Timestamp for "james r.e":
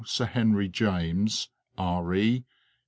0.67-2.43